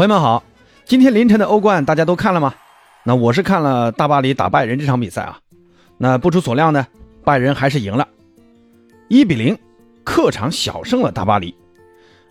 [0.00, 0.42] 朋友们好，
[0.86, 2.54] 今天凌晨的欧冠大家都看了吗？
[3.04, 5.38] 那我是看了大巴黎打拜仁这场比赛啊。
[5.98, 6.86] 那不出所料呢，
[7.22, 8.08] 拜仁还是赢了，
[9.08, 9.58] 一比零，
[10.02, 11.54] 客场小胜了大巴黎。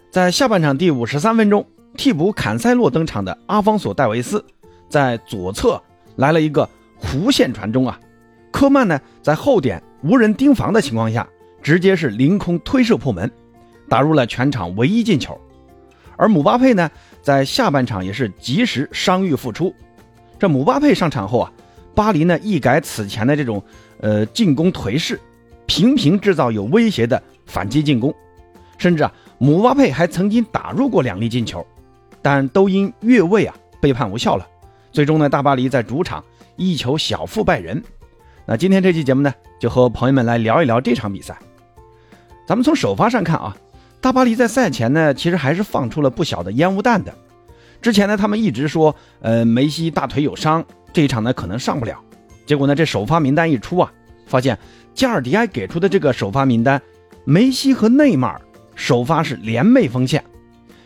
[0.09, 1.63] 在下半场第五十三分钟，
[1.95, 4.43] 替补坎塞洛登场的阿方索戴维斯
[4.89, 5.79] 在左侧
[6.15, 6.67] 来了一个
[6.99, 7.99] 弧线传中啊，
[8.51, 11.29] 科曼呢在后点无人盯防的情况下，
[11.61, 13.29] 直接是凌空推射破门，
[13.87, 15.39] 打入了全场唯一进球。
[16.17, 16.89] 而姆巴佩呢？
[17.21, 19.73] 在下半场也是及时伤愈复出，
[20.39, 21.51] 这姆巴佩上场后啊，
[21.93, 23.61] 巴黎呢一改此前的这种
[23.99, 25.19] 呃进攻颓势，
[25.65, 28.13] 频频制造有威胁的反击进攻，
[28.77, 31.65] 甚至啊姆巴佩还曾经打入过两粒进球，
[32.21, 34.47] 但都因越位啊被判无效了。
[34.91, 36.23] 最终呢，大巴黎在主场
[36.55, 37.83] 一球小负拜仁。
[38.45, 41.37] 那今天这期节目呢，就和朋友们来聊一聊这场比赛。
[42.47, 43.55] 咱们从首发上看啊。
[44.01, 47.13] 大巴黎在赛前呢，其实还是放出了不小的烟雾弹的。
[47.81, 52.01] 之前呢，他们一直说，呃，梅西大腿有伤，这一场呢可能上不了。
[52.45, 53.91] 结果呢，这首发名单一出啊，
[54.25, 54.57] 发现
[54.93, 56.81] 加尔迪埃给出的这个首发名单，
[57.25, 58.41] 梅西和内马尔
[58.75, 60.23] 首发是联袂锋线，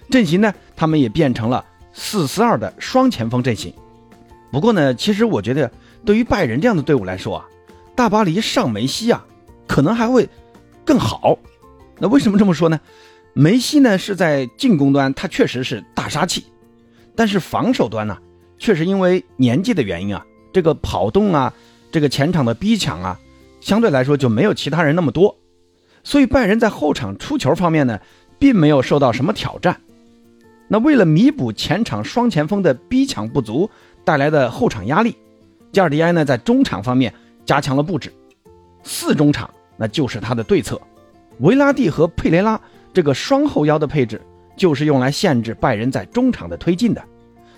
[0.09, 3.73] 阵型呢，他们也变成了四四二的双前锋阵型。
[4.51, 5.71] 不过呢，其实我觉得
[6.03, 7.45] 对于拜仁这样的队伍来说啊，
[7.95, 9.23] 大巴黎上梅西啊，
[9.67, 10.27] 可能还会
[10.83, 11.37] 更好。
[11.99, 12.79] 那为什么这么说呢？
[13.33, 16.45] 梅西呢是在进攻端，他确实是大杀器，
[17.15, 18.15] 但是防守端呢，
[18.59, 21.51] 确实因为年纪的原因啊，这个跑动啊，
[21.91, 23.19] 这个前场的逼抢啊，
[23.59, 25.35] 相对来说就没有其他人那么多，
[26.03, 27.99] 所以拜仁在后场出球方面呢，
[28.37, 29.81] 并没有受到什么挑战。
[30.67, 33.69] 那为了弥补前场双前锋的逼抢不足
[34.03, 35.15] 带来的后场压力，
[35.71, 37.11] 加尔迪埃呢在中场方面
[37.45, 38.13] 加强了布置，
[38.83, 40.79] 四中场那就是他的对策。
[41.39, 42.59] 维拉蒂和佩雷拉
[42.93, 44.21] 这个双后腰的配置，
[44.55, 47.03] 就是用来限制拜仁在中场的推进的。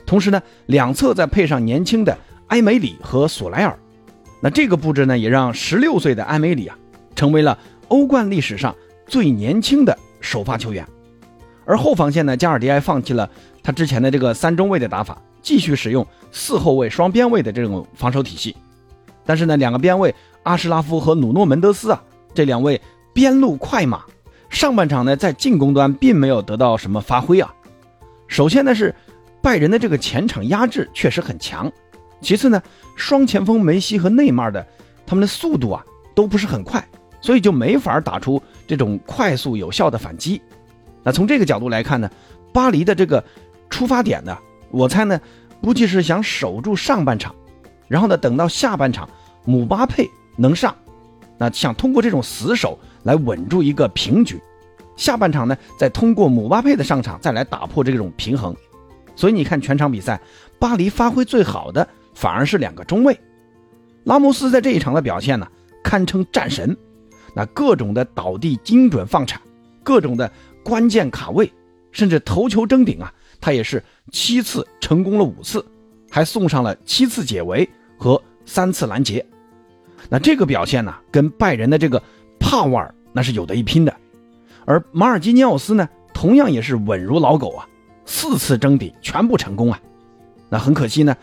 [0.05, 3.77] 同时呢，两侧再配上年轻的埃梅里和索莱尔，
[4.41, 6.77] 那这个布置呢，也让十六岁的埃梅里啊，
[7.15, 8.73] 成为了欧冠历史上
[9.07, 10.87] 最年轻的首发球员。
[11.65, 13.29] 而后防线呢，加尔迪埃放弃了
[13.61, 18.55] 他之前的这个三中卫的打法，继续使用四后卫双边卫的这种防守体系。
[19.25, 22.01] 但是呢，两个边卫阿什拉夫和努诺门德斯啊，
[22.33, 22.79] 这两位。
[23.15, 24.03] 边路快马，
[24.49, 27.55] 上半场呢在进攻端并没有得到什么发挥啊。
[28.27, 28.93] 首先呢是
[29.41, 31.71] 拜仁的这个前场压制确实很强，
[32.19, 32.61] 其次呢
[32.97, 34.67] 双前锋梅西和内马尔的
[35.07, 35.81] 他们的速度啊
[36.13, 36.85] 都不是很快，
[37.21, 40.41] 所以就没法打出这种快速有效的反击。
[41.01, 42.11] 那从这个角度来看呢，
[42.51, 43.23] 巴黎的这个
[43.69, 44.37] 出发点呢，
[44.71, 45.17] 我猜呢
[45.61, 47.33] 估计是想守住上半场，
[47.87, 49.07] 然后呢等到下半场
[49.45, 50.05] 姆巴佩
[50.35, 50.75] 能上，
[51.37, 52.77] 那想通过这种死守。
[53.05, 54.41] 来稳住一个平局，
[54.95, 58.51] 下半场呢，再通过姆巴佩的上场，再来打破这种平衡。
[59.15, 60.19] 所以你看全场比赛，
[60.57, 63.15] 巴黎发挥最好的反而是两个中卫。
[64.05, 65.47] 拉莫斯在这一场的表现呢，
[65.83, 66.75] 堪称战神。
[67.35, 69.39] 那各种的倒地精准放铲，
[69.83, 70.31] 各种的
[70.63, 71.53] 关键卡位，
[71.91, 75.63] 甚至头球争顶啊，他也是七次成功了五次，
[76.09, 77.69] 还送上了七次解围
[77.99, 79.23] 和三次拦截。
[80.09, 82.01] 那这个表现呢，跟拜仁的这个。
[82.37, 83.95] 帕瓦尔那是有的一拼的，
[84.65, 87.65] 而马尔基尼奥斯呢，同样也是稳如老狗啊，
[88.05, 89.79] 四次争顶全部成功啊。
[90.47, 91.15] 那很可惜呢，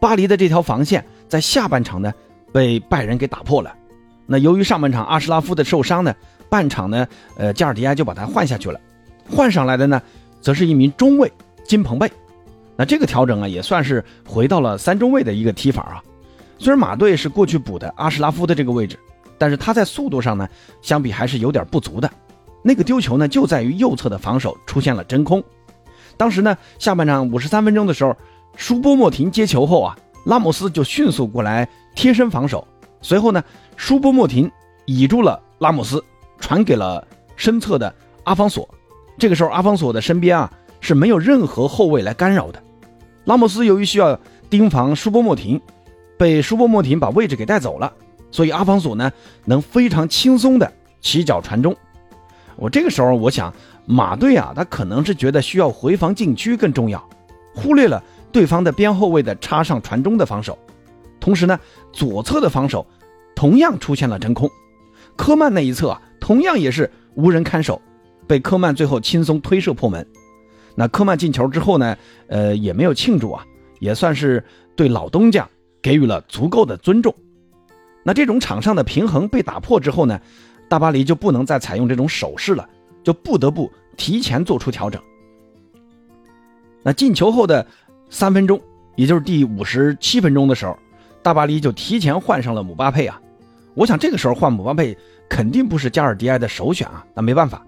[0.00, 2.14] 巴黎的这条防线在下半场呢
[2.50, 3.74] 被拜仁给打破了。
[4.26, 6.14] 那由于上半场阿什拉夫的受伤呢，
[6.48, 8.80] 半场呢，呃，加尔迪埃就把他换下去了，
[9.28, 10.00] 换上来的呢，
[10.40, 11.30] 则是一名中卫
[11.66, 12.10] 金彭贝。
[12.76, 16.02] 那这个调整啊，也算是回到了三中卫的一个踢法啊。
[16.60, 18.96] 虽然马队是过去补的阿什拉夫的这个位置。
[19.38, 20.46] 但是他在速度上呢，
[20.82, 22.10] 相比还是有点不足的。
[22.62, 25.42] 那个丢球呢，就在于右侧的防守出现了真空。
[26.18, 28.14] 当时呢，下半场五十三分钟的时候，
[28.54, 32.68] 舒波莫廷接球后啊，拉莫斯就迅速过来贴身防守。
[33.00, 33.42] 随后呢，
[33.78, 34.52] 舒波莫廷
[34.84, 36.04] 倚住了拉莫斯，
[36.38, 37.02] 传给了
[37.34, 37.94] 身侧的
[38.24, 38.68] 阿方索。
[39.16, 40.52] 这个时候，阿方索的身边啊
[40.82, 42.62] 是没有任何后卫来干扰的。
[43.24, 44.20] 拉莫斯由于需要
[44.50, 45.58] 盯防舒波莫廷，
[46.20, 47.90] 被舒波莫廷把位置给带走了。
[48.30, 49.10] 所以阿方索呢，
[49.46, 50.70] 能非常轻松的
[51.00, 51.74] 起脚传中。
[52.56, 53.50] 我这个时候，我想
[53.86, 57.02] 马队啊，他可能是觉得需要回防禁区更重要，
[57.54, 60.58] 忽略了对方的边后卫的插上传中的防守。
[61.18, 61.58] 同时呢，
[61.90, 62.86] 左侧的防守
[63.34, 64.46] 同样出现了真空，
[65.16, 67.80] 科曼那一侧啊，同样也是无人看守，
[68.26, 70.06] 被科曼最后轻松推射破门。
[70.74, 71.96] 那科曼进球之后呢，
[72.28, 73.42] 呃，也没有庆祝啊，
[73.78, 74.44] 也算是
[74.76, 75.48] 对老东家
[75.82, 77.14] 给予了足够的尊重。
[78.02, 80.20] 那这种场上的平衡被打破之后呢，
[80.68, 82.68] 大巴黎就不能再采用这种守势了，
[83.02, 85.00] 就不得不提前做出调整。
[86.82, 87.66] 那进球后的
[88.08, 88.58] 三分钟，
[88.96, 90.78] 也就是第五十七分钟的时候，
[91.22, 93.20] 大巴黎就提前换上了姆巴佩啊。
[93.74, 94.96] 我想这个时候换姆巴佩
[95.28, 97.04] 肯定不是加尔迪埃的首选啊。
[97.14, 97.62] 那没办法，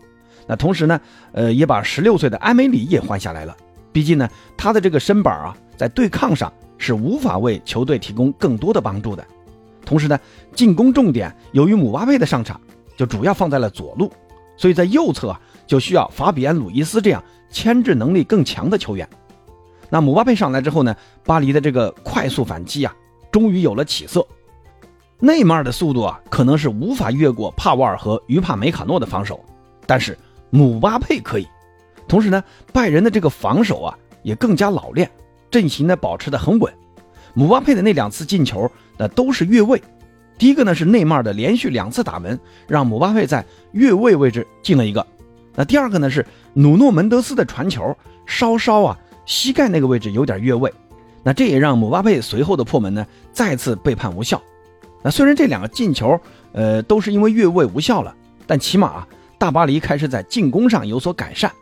[0.47, 0.99] 那同时呢，
[1.33, 3.55] 呃，也把十六岁的埃梅里也换下来了。
[3.93, 4.27] 毕竟呢，
[4.57, 6.51] 他的这个身板啊，在对抗上
[6.83, 9.25] 是无法为球队提供更多的帮助的。
[9.85, 10.19] 同时呢，
[10.53, 12.61] 进攻重点由于姆巴佩的上场，
[12.97, 14.11] 就主要放在了左路，
[14.57, 19.09] 所以在右侧啊，就需要法比安·鲁伊斯这样牵制能力更强的球员。
[19.89, 22.93] 那姆巴佩上来之后呢，巴黎的这个快速反击啊，
[23.31, 24.27] 终于有了起色。
[25.21, 29.39] 内马尔的速度啊，可能是无法越过帕瓦尔和于帕梅卡诺的防守，
[29.87, 30.19] 但是
[30.51, 31.47] 姆巴佩可以。
[32.09, 32.43] 同时呢，
[32.73, 35.09] 拜仁的这个防守啊也更加老练，
[35.53, 36.73] 阵型呢保持的很稳。
[37.35, 38.69] 姆巴佩的那两次进球，
[38.99, 39.81] 那都是越位。
[40.37, 45.07] 第一个呢是内马尔的连续两次打门，让姆巴佩在越位位置进了一个。
[45.55, 47.97] 那第二个呢是努诺门德斯的传球，
[48.27, 50.73] 稍稍啊膝盖那个位置有点越位。
[51.23, 54.43] 那这也让姆巴佩随后的破门呢再次被判无效。
[55.03, 56.19] 那虽然这两个进球，
[56.53, 58.15] 呃都是因为越位无效了，
[58.47, 59.09] 但起码啊
[59.39, 61.53] 大巴黎开始在进攻上有所改善。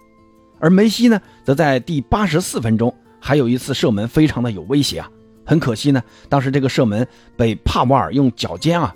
[0.58, 5.10] 而梅西呢，则在第八十四分钟还有一次射门，非常的有威胁啊。
[5.44, 7.06] 很可惜呢，当时这个射门
[7.36, 8.94] 被帕瓦尔用脚尖啊，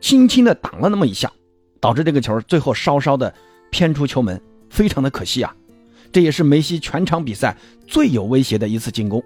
[0.00, 1.30] 轻轻的挡了那么一下，
[1.80, 3.32] 导致这个球最后稍稍的
[3.70, 5.54] 偏出球门，非常的可惜啊。
[6.10, 7.56] 这也是梅西全场比赛
[7.86, 9.22] 最有威胁的一次进攻。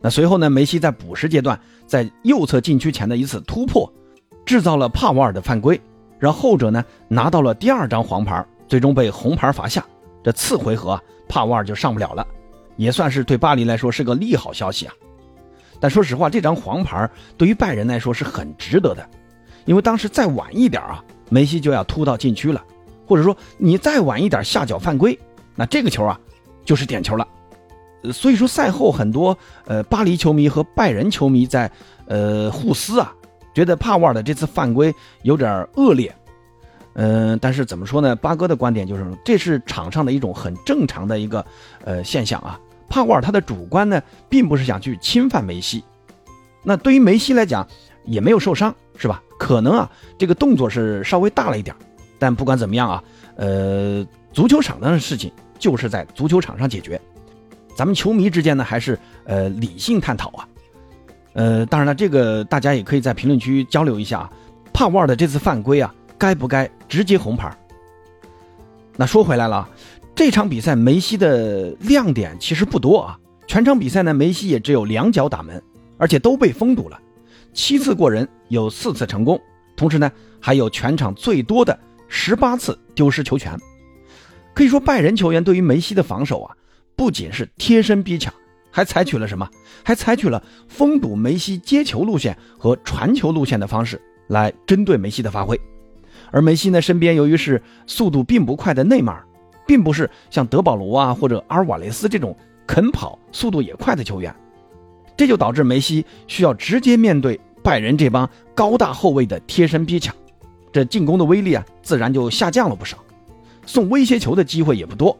[0.00, 3.92] 那随后呢，梅西在补时阶段，在右侧禁区前的一次突破，
[4.46, 5.80] 制造了帕瓦尔的犯规，
[6.18, 9.84] 让后者呢拿到了第二张黄牌，最终被红牌罚下。
[10.22, 10.98] 这次回合
[11.28, 12.26] 帕瓦尔就上不了了，
[12.76, 14.94] 也算是对巴黎来说是个利好消息啊。
[15.80, 19.06] 但说实话，这张黄牌对于拜仁来说是很值得的，
[19.66, 22.62] 因为当时再晚一点啊，梅西就要突到禁区了，
[23.06, 25.18] 或者说你再晚一点下脚犯规，
[25.54, 26.18] 那这个球啊
[26.64, 27.26] 就是点球了。
[28.12, 29.36] 所以说赛后很多
[29.66, 31.70] 呃巴黎球迷和拜仁球迷在
[32.06, 33.12] 呃互撕啊，
[33.54, 36.14] 觉得帕瓦尔的这次犯规有点恶劣。
[36.94, 38.14] 嗯，但是怎么说呢？
[38.14, 41.44] 八哥的观点就是，这是场上的一种很正常的一个
[41.84, 42.60] 呃现象啊。
[42.94, 45.82] 帕沃尔他的主观呢，并不是想去侵犯梅西。
[46.62, 47.66] 那对于梅西来讲，
[48.04, 49.20] 也没有受伤，是吧？
[49.36, 51.74] 可能啊，这个动作是稍微大了一点，
[52.20, 53.02] 但不管怎么样啊，
[53.34, 57.00] 呃，足球场上的事情就是在足球场上解决。
[57.74, 60.48] 咱们球迷之间呢，还是呃理性探讨啊。
[61.32, 64.30] 呃，当然了，这个大家也可以在评论区交流一下啊。
[64.72, 65.92] 帕沃尔的这次犯规啊。
[66.16, 67.52] 该不该直接红牌？
[68.96, 69.68] 那说回来了，
[70.14, 73.18] 这场比赛梅西的亮点其实不多啊。
[73.46, 75.62] 全场比赛呢，梅西也只有两脚打门，
[75.98, 76.98] 而且都被封堵了。
[77.52, 79.40] 七次过人，有四次成功，
[79.76, 81.78] 同时呢，还有全场最多的
[82.08, 83.58] 十八次丢失球权。
[84.54, 86.56] 可以说，拜仁球员对于梅西的防守啊，
[86.96, 88.32] 不仅是贴身逼抢，
[88.70, 89.48] 还采取了什么？
[89.82, 95.60] 还采取了封堵梅西接球路线和传球路线的方式来针对梅西的发挥。
[96.30, 99.26] 而梅西呢，身边由于是速度并不快的内马尔，
[99.66, 104.34] 并不是像德保罗啊或者阿尔瓦雷斯这种肯跑、速度也快的球员，
[105.16, 110.14] 这就导致梅西需要直接面对拜仁这帮高大后卫的贴身逼抢，
[110.72, 112.98] 这进攻的威力啊，自然就下降了不少，
[113.66, 115.16] 送威胁球的机会也不多。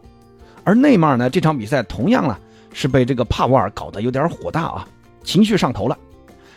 [0.63, 2.39] 而内马尔呢，这场比赛同样啊
[2.73, 4.89] 是被这个帕瓦尔搞得有点火大啊，
[5.23, 5.99] 情绪上头了。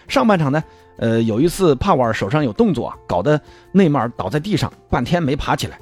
[0.07, 0.63] 上半场呢。
[0.99, 3.39] 呃，有一次帕瓦尔手上有动作啊，搞得
[3.71, 5.77] 内马尔倒在地上半天没爬起来。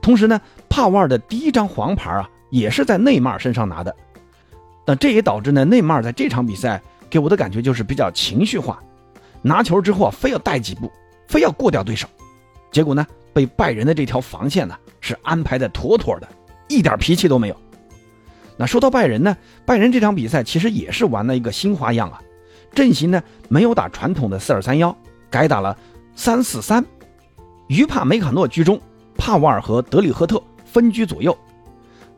[0.00, 0.40] 同时呢，
[0.78, 3.92] 帕瓦尔的第一张黄牌啊，也是在内马尔身上拿的。
[4.86, 6.80] 那这也导致呢，内马尔在这场比赛
[7.10, 8.80] 给我的感觉就是比较情绪化，
[9.42, 10.88] 拿球之后啊，非要带几步，
[11.26, 12.06] 非要过掉对手。
[12.70, 16.28] 结果呢，被拜仁的这条防线呢是安排的妥妥的，
[16.68, 17.56] 一点脾气都没有。
[18.56, 22.22] 那说到拜仁呢，拜仁这场比赛其实也是玩了一个新花样啊。
[22.72, 24.96] 阵型呢没有打传统的四二三幺，
[25.28, 25.76] 改打了
[26.14, 26.86] 三四三。
[27.66, 28.80] 于帕梅卡诺居中，
[29.16, 30.40] 帕瓦尔和德里赫特
[30.72, 31.36] 分居左右。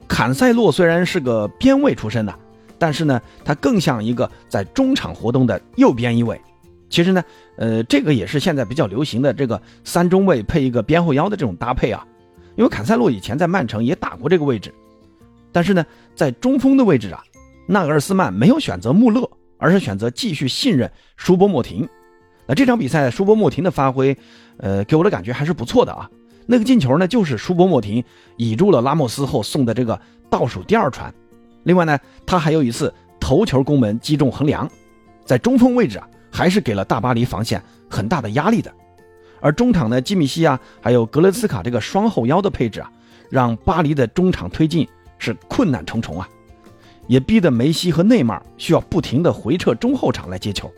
[0.07, 2.35] 坎塞洛虽然是个边卫出身的，
[2.79, 6.41] 但是呢，他更像一个在中场活动的右边一位。
[6.89, 7.25] 其实呢，
[7.57, 12.07] 呃，这个也是现在比较流行的这个三中卫配一个边后腰的这种搭配啊。
[12.57, 14.75] 因为坎塞洛以前在曼城也打过这个位置，
[15.53, 17.23] 但是呢，在中锋的位置啊，
[17.67, 19.29] 纳格尔斯曼没有选择穆勒。
[19.63, 21.87] 而是选择继续信任舒波莫廷。
[22.47, 24.17] 那这场比赛，舒波莫廷的发挥，
[24.57, 26.09] 呃，给我的感觉还是不错的啊。
[26.47, 28.03] 那个进球呢，就是舒伯莫廷
[28.37, 31.13] 倚住了拉莫斯后送的这个倒数第二传。
[31.65, 34.69] 另外呢，他还有一次头球攻门击中横梁，
[35.25, 38.73] 在中锋位置啊，还是给了大巴黎防线很大的压力的。
[39.41, 42.91] 而中场呢，基米希啊，还有格雷斯卡这个双后腰的配置啊，
[43.31, 46.29] 让巴黎的中场推进是困难重重啊。
[47.07, 50.71] 也逼得梅西和内马尔需要不停的回撤中后场来接球。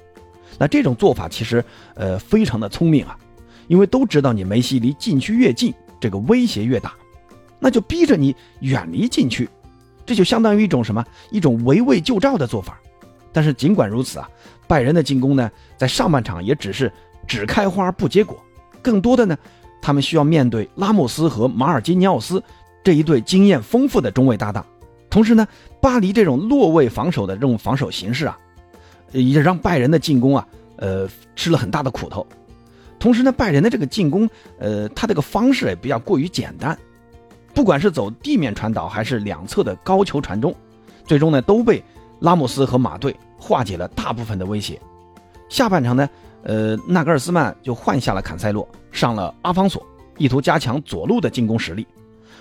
[0.58, 1.62] 那这种做法其实
[1.94, 3.18] 呃非常的聪明啊，
[3.68, 6.92] 因为都知道你梅西离禁区越近，这个威胁越大，
[7.58, 9.48] 那就逼着你远离禁区，
[10.04, 11.04] 这就相当于一种什么？
[11.30, 12.78] 一种围魏救赵的做法。
[13.32, 14.28] 但是尽管如此啊，
[14.66, 16.92] 拜仁的进攻呢，在上半场也只是
[17.26, 18.36] 只开花不结果，
[18.82, 19.38] 更多的呢，
[19.80, 22.42] 他们需要面对拉莫斯和马尔基尼奥斯
[22.84, 24.66] 这一对经验丰富的中卫搭档。
[25.08, 25.46] 同时呢，
[25.80, 28.38] 巴黎这种落位防守的这种防守形式啊，
[29.12, 32.26] 也让拜仁的进攻啊，呃，吃了很大的苦头。
[33.02, 34.30] 同时呢，拜仁的这个进攻，
[34.60, 36.78] 呃，他这个方式也比较过于简单，
[37.52, 40.54] 不管是走地面传导还是两侧的高球传中，
[41.04, 41.82] 最终呢都被
[42.20, 44.80] 拉莫斯和马队化解了大部分的威胁。
[45.48, 46.08] 下半场呢，
[46.44, 49.84] 呃，纳格尔斯曼就换下了坎塞洛，上了阿方索，
[50.16, 51.84] 意图加强左路的进攻实力。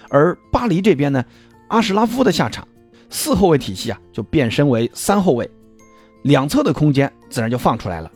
[0.10, 1.26] 而巴黎这边呢？
[1.70, 2.68] 阿什拉夫的下场，
[3.10, 5.50] 四后卫体系啊就变身为三后卫，
[6.22, 8.12] 两侧的空间自然就放出来了。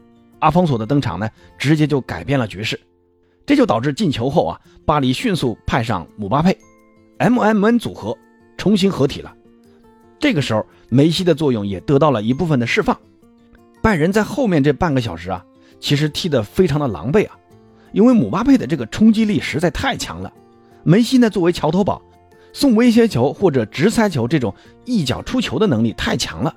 [0.45, 2.79] 阿方索的登场呢，直接就改变了局势，
[3.47, 6.55] 这就导致进球后啊，巴黎迅速派上姆巴佩
[7.17, 8.15] ，M M N 组合
[8.55, 9.33] 重新合体了。
[10.19, 12.95] 这个时候，梅西的作用也得到了一部分的释放。
[13.81, 15.43] 拜仁在后面这半个小时啊，
[15.79, 17.35] 其实踢得非常的狼狈啊，
[17.91, 20.31] 因为姆巴佩的这个冲击力实在太强了，
[20.83, 21.99] 梅西呢作为桥头堡。
[22.53, 24.53] 送威胁球或者直塞球这种
[24.85, 26.55] 一脚出球的能力太强了，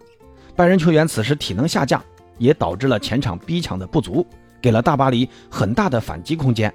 [0.55, 2.05] 拜仁球员此时体能下降，
[2.39, 4.27] 也导致了前场逼抢的不足，
[4.61, 6.73] 给了大巴黎很大的反击空间。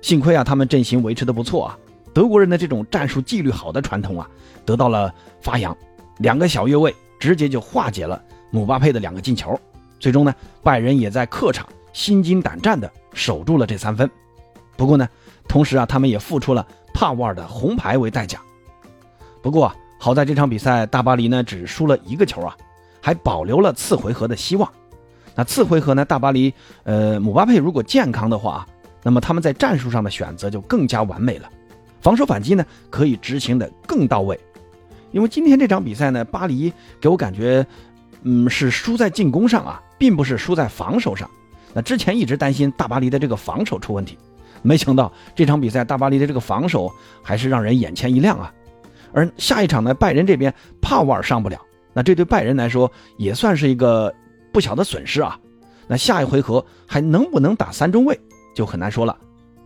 [0.00, 1.78] 幸亏啊，他们阵型维持的不错啊，
[2.12, 4.28] 德国人的这种战术纪律好的传统啊，
[4.64, 5.76] 得到了发扬。
[6.18, 9.58] 两个小越位直接就化解了姆巴佩的两个进球，
[9.98, 14.10] 最终呢，拜仁也在客场心惊胆战的守住了这三分。
[14.76, 15.08] 不过呢，
[15.48, 16.66] 同时啊，他们也付出了。
[16.96, 18.40] 帕沃尔的红牌为代价，
[19.42, 22.56] 不过啊，好在这场比赛大巴黎呢只输了一个球啊，
[23.02, 24.72] 还保留了次回合的希望。
[25.34, 26.52] 那次回合呢，大巴黎
[26.84, 28.66] 呃姆巴佩如果健康的话，
[29.02, 31.50] 那么他们在战术上的选择就更加完美了，
[32.00, 34.38] 防守反击呢可以执行的更到位。
[35.10, 37.66] 因为今天这场比赛呢，巴黎给我感觉，
[38.22, 41.28] 嗯是输在进攻上啊，并不是输在防守上。
[41.72, 44.18] 那之前一直担心大巴黎的这个防守出问题。
[44.62, 46.90] 没想到这场比赛，大巴黎的这个防守
[47.22, 48.50] 还是让人眼前一亮啊！
[49.12, 51.60] 而下一场呢，拜仁这边帕沃尔上不了，
[51.92, 54.12] 那这对拜仁来说也算是一个
[54.54, 55.38] 不小的损失啊。
[55.86, 58.18] 那下一回合还能不能打三中卫
[58.54, 59.14] 就很难说了。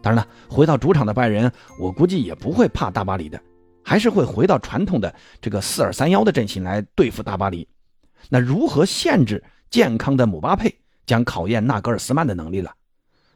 [0.03, 3.41] 当然了，回到主场的拜仁，我估计也不会怕大巴黎的，
[3.85, 7.69] 还是会回到传统的这个四二三幺的阵型来对付大巴黎。
[8.31, 10.75] 那如何限制健康的姆巴佩，
[11.07, 12.73] 将考验纳格尔斯曼的能力了。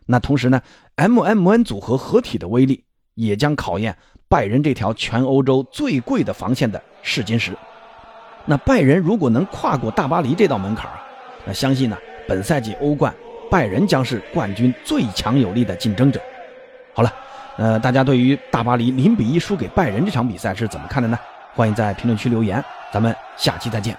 [0.06, 0.60] 那同时呢
[0.96, 3.96] ，M M N 组合合体的威力也将考验
[4.28, 7.56] 拜仁这条全欧洲最贵的防线的试金石。
[8.44, 11.00] 那拜仁如果能跨过大巴黎这道门槛啊，
[11.44, 11.96] 那相信呢，
[12.28, 13.12] 本赛季欧冠
[13.50, 16.20] 拜仁将是冠军最强有力的竞争者。
[16.94, 17.12] 好了，
[17.56, 21.18] 呃，大家对于大巴黎零比一输给拜仁这场比赛是怎么看的呢？
[21.54, 23.96] 欢迎在评论区留言，咱们下期再见。